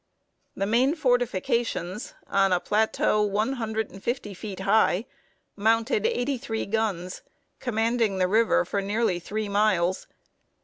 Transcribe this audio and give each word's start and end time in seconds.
The 0.55 0.65
main 0.65 0.95
fortifications, 0.95 2.15
on 2.25 2.51
a 2.51 2.59
plateau 2.59 3.21
one 3.21 3.53
hundred 3.61 3.91
and 3.91 4.03
fifty 4.03 4.33
feet 4.33 4.61
high, 4.61 5.05
mounted 5.55 6.07
eighty 6.07 6.39
three 6.39 6.65
guns, 6.65 7.21
commanding 7.59 8.17
the 8.17 8.27
river 8.27 8.65
for 8.65 8.81
nearly 8.81 9.19
three 9.19 9.47
miles. 9.47 10.07